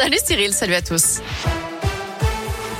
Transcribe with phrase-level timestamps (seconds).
[0.00, 1.20] Salut Cyril, salut à tous.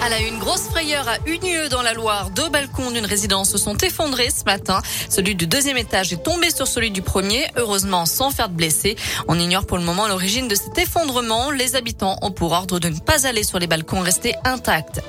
[0.07, 2.31] Elle a une grosse frayeur à Unieux dans la Loire.
[2.31, 4.81] Deux balcons d'une résidence se sont effondrés ce matin.
[5.11, 8.95] Celui du deuxième étage est tombé sur celui du premier, heureusement sans faire de blessés.
[9.27, 11.51] On ignore pour le moment l'origine de cet effondrement.
[11.51, 15.01] Les habitants ont pour ordre de ne pas aller sur les balcons restés intacts.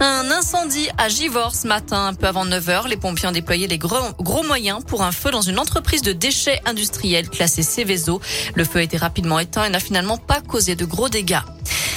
[0.00, 3.66] Un incendie à Givors ce matin, un peu avant 9 h Les pompiers ont déployé
[3.66, 8.20] les gros, gros moyens pour un feu dans une entreprise de déchets industriels classée Céveso.
[8.54, 11.40] Le feu a été rapidement éteint et n'a finalement pas causé de gros dégâts.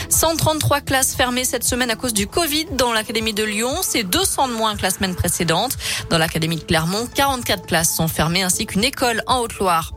[0.10, 3.76] 133 classes fermées cette semaine à cause du Covid dans l'Académie de Lyon.
[3.82, 5.78] C'est 200 de moins que la semaine précédente.
[6.10, 9.94] Dans l'Académie de Clermont, 44 classes sont fermées ainsi qu'une école en Haute-Loire.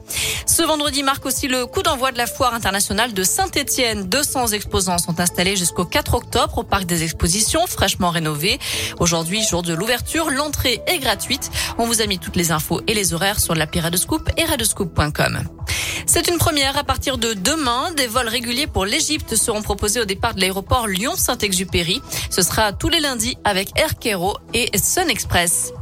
[0.53, 4.07] Ce vendredi marque aussi le coup d'envoi de la foire internationale de Saint-Etienne.
[4.07, 8.59] 200 exposants sont installés jusqu'au 4 octobre au parc des expositions fraîchement rénové.
[9.01, 11.51] Aujourd'hui, jour de l'ouverture, l'entrée est gratuite.
[11.79, 15.43] On vous a mis toutes les infos et les horaires sur l'appli Radescoop et radescoop.com.
[16.15, 16.77] C'est une première.
[16.77, 20.87] À partir de demain, des vols réguliers pour l'Égypte seront proposés au départ de l'aéroport
[20.87, 22.03] Lyon-Saint-Exupéry.
[22.29, 25.73] Ce sera tous les lundis avec Air Cairo et Sun Express.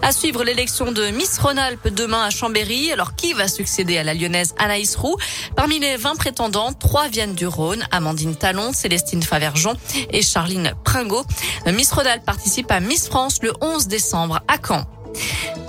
[0.00, 2.92] À suivre l'élection de Miss Rhône-Alpes demain à Chambéry.
[2.92, 5.16] Alors qui va succéder à la lyonnaise Anaïs Roux?
[5.56, 7.84] Parmi les 20 prétendants, trois viennent du Rhône.
[7.90, 9.74] Amandine Talon, Célestine Favergeon
[10.12, 11.24] et Charline Pringot.
[11.66, 14.86] Miss Rhône-Alpes participe à Miss France le 11 décembre à Caen.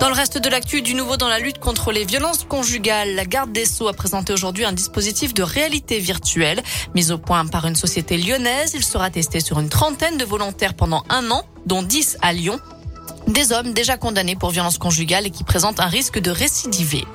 [0.02, 3.24] Dans le reste de l'actu, du nouveau dans la lutte contre les violences conjugales, la
[3.24, 6.64] garde des Sceaux a présenté aujourd'hui un dispositif de réalité virtuelle
[6.96, 8.72] mis au point par une société lyonnaise.
[8.74, 12.60] Il sera testé sur une trentaine de volontaires pendant un an, dont 10 à Lyon.
[13.28, 17.06] Des hommes déjà condamnés pour violences conjugales et qui présentent un risque de récidiver.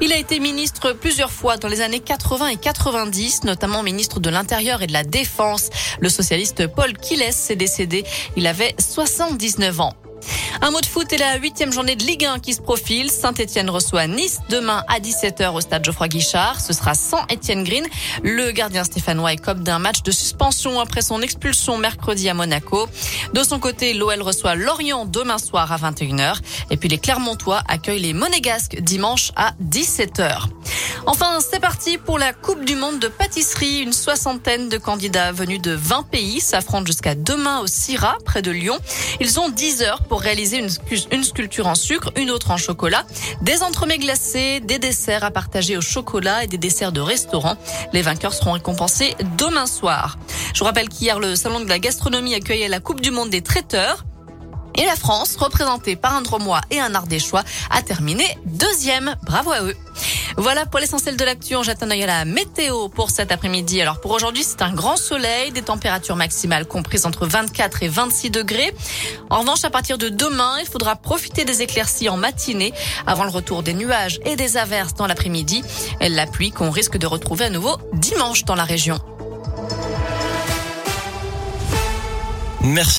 [0.00, 4.30] Il a été ministre plusieurs fois dans les années 80 et 90, notamment ministre de
[4.30, 5.70] l'Intérieur et de la Défense.
[5.98, 8.04] Le socialiste Paul Quiles s'est décédé.
[8.36, 9.94] Il avait 79 ans.
[10.60, 13.10] Un mot de foot et la huitième journée de Ligue 1 qui se profile.
[13.10, 16.60] Saint-Etienne reçoit Nice demain à 17h au stade Geoffroy Guichard.
[16.60, 17.86] Ce sera sans Etienne Green.
[18.22, 22.86] Le gardien stéphanois est d'un match de suspension après son expulsion mercredi à Monaco.
[23.34, 26.38] De son côté, l'OL reçoit Lorient demain soir à 21h.
[26.70, 30.48] Et puis les Clermontois accueillent les Monégasques dimanche à 17h.
[31.06, 33.80] Enfin, c'est parti pour la Coupe du Monde de pâtisserie.
[33.80, 38.52] Une soixantaine de candidats venus de 20 pays s'affrontent jusqu'à demain au Syrah, près de
[38.52, 38.78] Lyon.
[39.20, 40.68] Ils ont 10 heures réaliser une,
[41.10, 43.04] une sculpture en sucre, une autre en chocolat,
[43.40, 47.56] des entremets glacés, des desserts à partager au chocolat et des desserts de restaurant.
[47.92, 50.18] Les vainqueurs seront récompensés demain soir.
[50.54, 53.42] Je vous rappelle qu'hier, le Salon de la gastronomie accueillait la Coupe du Monde des
[53.42, 54.04] traiteurs.
[54.74, 59.16] Et la France, représentée par un Dromois et un Ardéchois, a terminé deuxième.
[59.22, 59.76] Bravo à eux.
[60.36, 61.56] Voilà pour l'essentiel de l'actu.
[61.56, 63.80] On jette un œil à la météo pour cet après-midi.
[63.80, 68.30] Alors pour aujourd'hui, c'est un grand soleil, des températures maximales comprises entre 24 et 26
[68.30, 68.74] degrés.
[69.30, 72.72] En revanche, à partir de demain, il faudra profiter des éclaircies en matinée
[73.06, 75.62] avant le retour des nuages et des averses dans l'après-midi.
[76.00, 78.98] La pluie qu'on risque de retrouver à nouveau dimanche dans la région.
[82.62, 82.90] Merci.